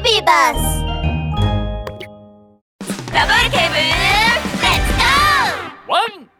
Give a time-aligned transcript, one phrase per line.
[0.00, 0.84] ビバス
[3.12, 4.40] ラブール警部レッ
[4.86, 6.30] ツゴーワン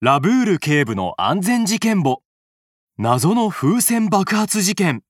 [0.00, 2.22] ラブール警部の安全事件簿。
[2.98, 5.02] 謎の風船爆発事件。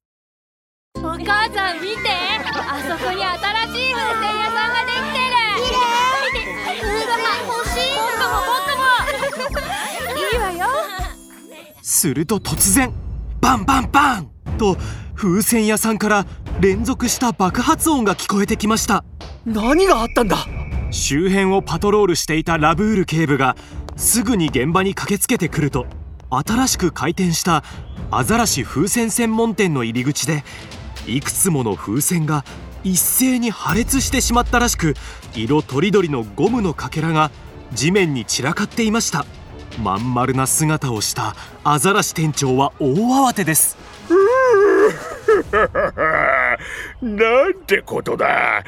[0.96, 2.08] お母さん見て。
[2.54, 5.34] あそこに新しい風船屋さんができてる。
[5.60, 7.92] 綺麗風船欲しい。
[8.00, 9.66] 僕も僕も
[10.20, 10.34] い。
[10.34, 10.38] い。
[10.38, 10.66] わよ
[11.82, 12.92] すると突然
[13.40, 14.76] バンバンバンと
[15.14, 16.26] 風船屋さんから
[16.60, 19.04] 連続した爆発音が聞こえてきました。
[19.46, 20.46] 何があったんだ？
[20.90, 23.56] 周辺をパトロールしていたラブール警部が
[23.96, 25.86] すぐに現場に駆けつけてくると
[26.30, 27.64] 新しく開店した
[28.10, 30.44] アザラシ風船専門店の入り口で
[31.06, 32.44] いくつもの風船が
[32.82, 34.94] 一斉に破裂してしまったらしく
[35.34, 37.30] 色とりどりのゴムのかけらが
[37.72, 39.26] 地面に散らかっていました。
[39.82, 43.76] まん丸な姿をしたアザラシ店長は大慌てです
[47.02, 48.64] なんてことだ。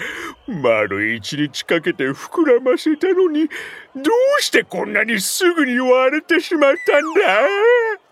[0.47, 3.49] 丸一日かけて膨らませたのに
[3.95, 7.21] どうしてこんなにすぐに割れてしまったんだ。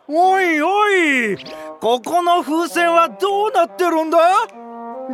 [0.06, 1.36] おいおい
[1.80, 4.19] ここの風船はどうなってるんだ？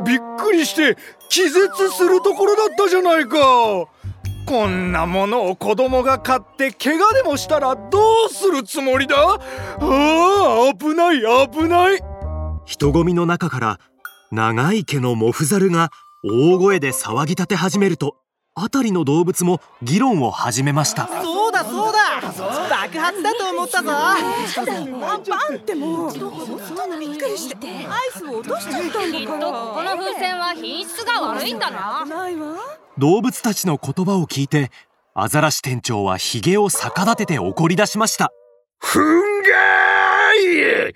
[0.05, 0.96] びっくりして
[1.28, 3.38] 気絶するところだったじゃないか。
[4.46, 9.16] こんなものを子供が買って怪我でもしたらどうするつもりだ？
[9.16, 9.38] あ
[9.78, 11.20] あ危ない
[11.52, 12.09] 危ない。
[12.70, 13.80] 人混みの中から
[14.30, 15.90] 長い毛のモフザルが
[16.22, 18.14] 大声で騒ぎ立て始めると
[18.54, 21.08] 辺りの動物も議論を始めました。
[21.20, 21.98] そうだそうだ。
[22.22, 23.90] 爆発だと思ったぞ。
[23.90, 24.14] バ
[25.50, 26.12] ンってもう。
[26.12, 27.66] びっくりして。
[27.66, 32.05] アイスを落としちゃったんきっとだからこの風船は品質が悪いんだな。
[32.06, 32.55] ないわ
[32.98, 34.70] 動物たちの言葉を聞いて
[35.14, 38.32] アザラシ店長はヒゲを逆立てて怒り出しました。
[38.78, 40.94] ふんがーい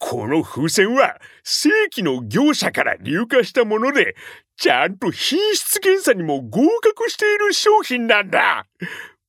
[0.00, 4.16] この風船は正規の業者から入荷したもので
[4.56, 8.66] ちゃんと品質検査にも合格している商品なんだ。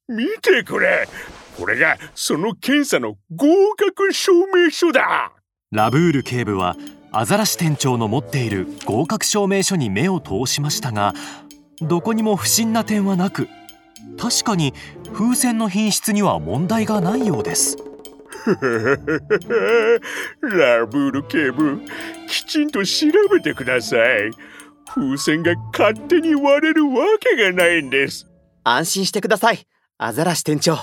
[0.08, 1.08] 見てくれ。
[1.58, 5.34] これがその検査の合格証明書だ。
[5.72, 6.76] ラブール警部は
[7.12, 11.14] アザラシ店長の持っている合格証明書に目を通しましたが
[11.82, 13.50] どこにも不審な点はなく
[14.18, 14.74] 確かに
[15.14, 17.91] 風船の品質には問題がないようです。
[20.42, 21.82] ラブール警部
[22.28, 24.32] きちんと調べてください。
[24.94, 28.28] 風船が勝手に割れるわけがないんです。
[28.64, 29.66] 安心してください。
[29.98, 30.78] アザラシ店長。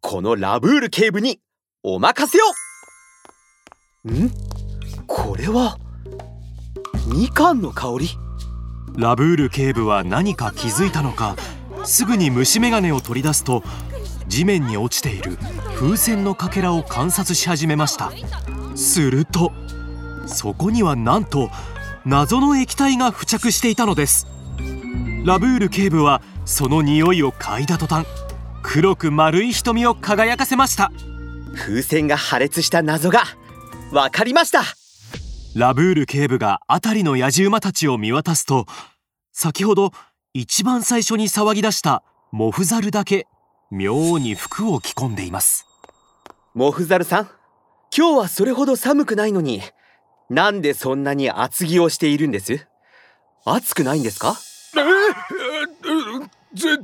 [0.00, 1.40] このラブール警部に
[1.82, 4.12] お任せを。
[4.12, 4.30] ん？
[5.06, 5.78] これは
[7.06, 8.08] みかんの香り？
[8.96, 11.36] ラブール警部は何か気づいたのか
[11.84, 13.64] すぐに虫眼鏡を取り出すと
[14.26, 15.36] 地面に落ちている
[15.74, 18.12] 風船のかけらを観察し始めました。
[18.74, 19.52] すると
[20.26, 21.50] そこにはなんと
[22.04, 24.26] 謎の液体が付着していたのです。
[25.24, 28.06] ラブール警部はその匂いを嗅いだ途端
[28.62, 30.90] 黒く丸い瞳を輝かせました。
[31.54, 33.22] 風船が破裂した謎が
[33.92, 34.62] わかりました。
[35.54, 38.66] ラブール警部が辺りの野じ馬たちを見渡すと
[39.32, 39.92] 先ほど
[40.32, 42.02] 一番最初に騒ぎ出した
[42.32, 43.28] モフザルだけ
[43.74, 45.66] 妙に服を着込んでいます。
[46.54, 47.28] モフザルさん
[47.96, 49.62] 今日はそれほど寒くないのに
[50.30, 52.68] なんでそんなに厚着をしているんです？
[53.44, 54.36] 暑くないんですか？
[54.76, 54.80] え
[56.54, 56.78] えぜ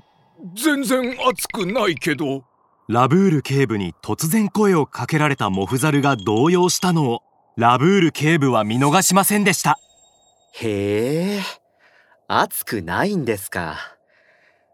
[0.57, 2.45] 全然熱くないけど。
[2.89, 7.23] ラブール警部に突然声をかけられたモフザルが動揺したのを
[7.57, 9.79] ラブール警部は見逃しませんでした。
[10.55, 11.41] へえ
[12.27, 13.77] 暑くないんですか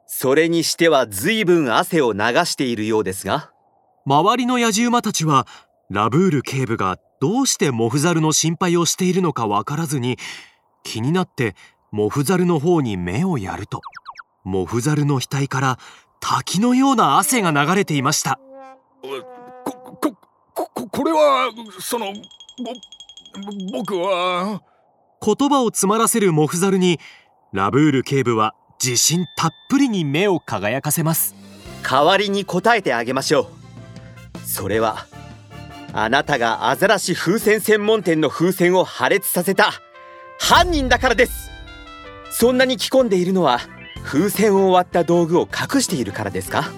[0.06, 3.50] それにしては随分汗を流しているようですが。
[4.06, 5.46] 周りの野じ馬たちは
[5.90, 10.16] ラブール警部がどうしてモフザルの心配をしているのかわからずに
[10.84, 11.56] 気になって
[11.90, 13.80] モフザルの方に目をやると
[14.44, 15.78] モフザルの額から
[16.20, 18.38] 滝のような汗が流れていました。
[19.64, 21.50] ここここれは
[21.80, 22.12] そのぼ
[23.72, 24.62] 僕は。
[25.20, 27.00] 言葉を詰まらせるモフザルに
[27.52, 31.34] ラブール警部は自信たっぷりに目を輝かせます。
[31.82, 33.50] 代わりに答えてあげましょ
[34.34, 34.38] う。
[34.46, 35.06] それは
[35.92, 39.72] あなたがアザラシ風船専門店の風船を破裂させた。
[40.38, 41.50] 犯人だからです。
[42.30, 43.60] そんなに着込んでいるのは
[44.04, 46.70] 風船を割った道具を隠しているからですか？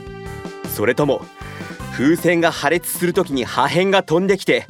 [0.76, 1.20] それとも
[1.92, 4.68] 風船が破裂するときに破片が飛んできて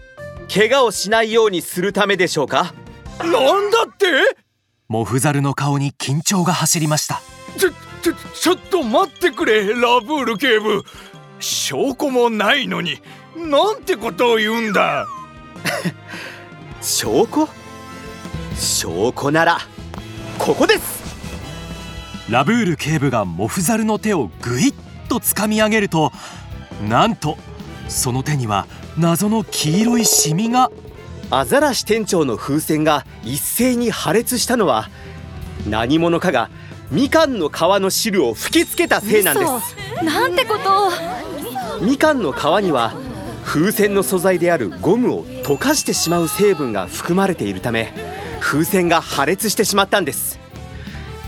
[0.53, 2.73] 怪我をしないようにするためでしょうか？
[3.21, 4.07] なんだって？
[4.91, 7.21] モフザルの顔に緊張が走りました。
[7.59, 7.71] ちょ
[8.01, 10.83] ちょちょっと待ってくれラブール警部。
[11.41, 13.03] 証拠もないのに。
[13.37, 15.07] なんてことを言うんだ。
[16.81, 17.51] 証拠？
[18.57, 19.59] 証拠なら
[20.39, 21.03] ここです。
[22.31, 24.75] ラブール警部がモフザルの手をぐいっ
[25.11, 26.13] と掴み上げると
[26.89, 27.37] なんと
[27.89, 30.71] その手には謎の黄色いシミが
[31.31, 34.89] アザラシ店長の風船が一斉に破裂したのは
[35.69, 36.49] 何者かが
[36.91, 40.05] みかんの皮の汁を吹きつけたせいなんです。
[40.05, 40.87] なんてこと。
[40.87, 40.91] を
[41.83, 42.95] みかんの皮には
[43.45, 47.93] 風船の素材であるゴムを溶かしてしまう成分が含まれているため
[48.41, 50.39] 風船が破裂してしまったんです。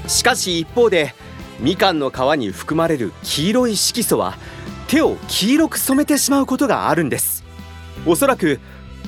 [0.07, 1.15] しかし一方で
[1.59, 4.39] みかんの皮に含まれる黄色い色素は
[4.89, 7.45] 手を黄色く染めてしまうことがあるんです。
[8.07, 8.61] おそらく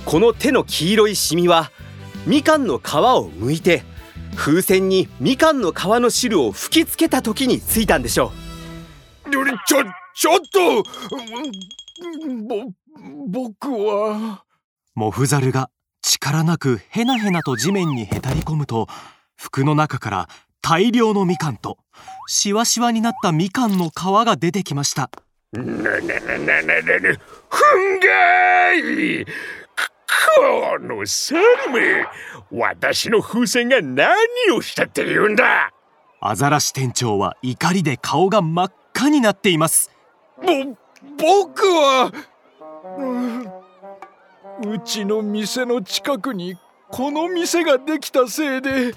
[0.04, 1.70] この手の黄色いシミは
[2.26, 3.82] みかんの皮を剥いて
[4.36, 8.32] 風船にみかんの皮の汁を吹きつけた時についたんでしょ
[9.30, 9.84] ちょ
[10.14, 10.82] ちょっと
[12.46, 12.64] ぼ
[13.28, 14.44] 僕は。
[14.94, 15.70] モフザルが
[16.02, 18.88] 力なくヘナヘナと地面にへたり込むと
[19.36, 20.28] 服の中から
[20.60, 21.78] 大量のみかんと
[22.26, 23.92] しわしわになったみかんの皮
[24.26, 25.10] が出てきました。
[25.52, 27.18] ななななななな
[27.48, 29.26] ふんがい
[30.36, 31.42] このサル
[31.72, 32.04] め
[32.50, 34.14] 私の風船が何
[34.54, 35.72] をしたって言うんだ。
[36.20, 39.90] アザラシ店長は怒りで顔が真っ赤になっています。
[40.38, 40.76] ぼ
[41.18, 42.12] 僕は。
[44.64, 46.56] うちの店の近くに
[46.90, 48.92] この店ができたせいで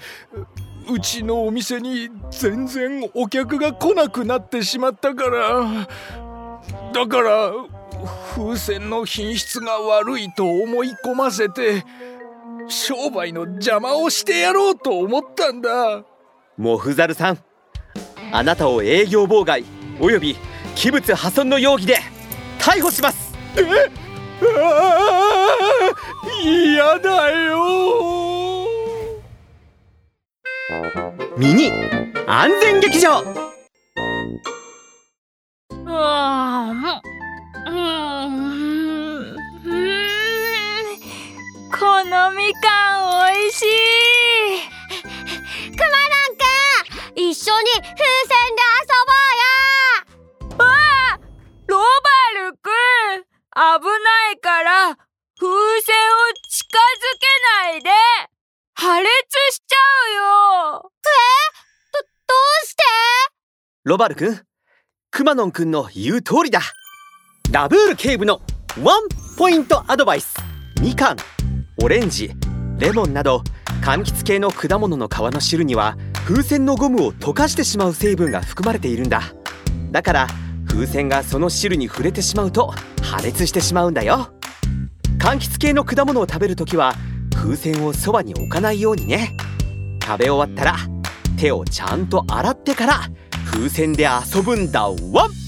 [0.88, 5.88] うちのお店に全然お客が来なくなってしまったから。
[6.92, 7.52] だから
[8.36, 11.82] 風船の品質が悪いと思い込ませて
[12.68, 16.04] 商売の邪魔をしてやろうと思ったんだ。
[16.58, 17.38] モフザルさん
[18.32, 19.64] あなたを営業妨害
[19.98, 20.36] および
[20.74, 21.96] 器物破損の容疑で
[22.58, 23.32] 逮捕します。
[23.56, 23.90] え？
[24.42, 25.88] あ
[26.44, 28.66] 嫌だよ。
[31.38, 31.72] ミニ
[32.26, 33.22] 安全劇場
[53.56, 54.98] ないから
[55.38, 55.56] 風船を
[56.48, 57.26] 近づけ
[57.64, 57.90] ないで
[58.74, 59.08] 破裂
[59.50, 59.76] しちゃ
[60.10, 60.82] うよ。
[60.82, 62.82] どどうして？
[63.84, 64.40] ロバルくん
[65.10, 66.60] くまのんくんの言う通りだ。
[67.50, 68.42] ラブール警部の
[68.82, 69.08] ワン
[69.38, 70.36] ポイントアドバイス。
[70.82, 71.16] みかん
[71.82, 72.30] オレンジ
[72.78, 73.42] レモンなど
[73.80, 79.22] 柑橘系の果物の皮の汁には風船のゴムを溶かしてしまう成分が含まれているんだ。
[79.92, 80.26] だから
[80.76, 84.28] 風船がその汁に触れてしまうと破裂してしまうんだよ。
[85.18, 86.92] 柑橘系の果物を食べるときは
[87.34, 89.34] 風船をそばに置かないようにね。
[90.02, 90.76] 食べ終わったら
[91.38, 93.00] 手をちゃんと洗ってから
[93.46, 95.45] 風船で遊ぶんだワン。